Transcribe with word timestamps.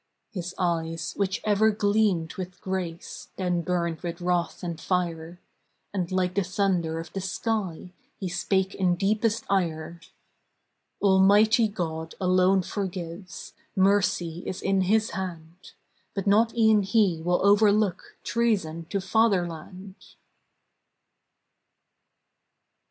His 0.31 0.55
eyes, 0.57 1.13
which 1.15 1.41
ever 1.43 1.69
gleamed 1.69 2.33
with 2.33 2.59
grace, 2.59 3.27
Then 3.35 3.61
burned 3.61 4.01
with 4.01 4.19
wrath 4.19 4.63
and 4.63 4.81
fire, 4.81 5.39
And 5.93 6.11
like 6.11 6.33
the 6.33 6.41
thunder 6.41 6.99
of 6.99 7.13
the 7.13 7.21
sky 7.21 7.93
He 8.17 8.27
spake 8.27 8.73
in 8.73 8.95
deepest 8.95 9.43
ire:— 9.47 10.01
"Almighty 11.03 11.67
God 11.67 12.15
alone 12.19 12.63
forgives, 12.63 13.53
Mercy 13.75 14.39
is 14.47 14.59
in 14.63 14.81
His 14.89 15.11
hand! 15.11 15.73
But 16.15 16.25
not 16.25 16.55
e'en 16.57 16.81
He 16.81 17.21
will 17.21 17.45
overlook 17.45 18.17
Treason 18.23 18.85
to 18.85 19.01
fatherland!" 19.01 20.15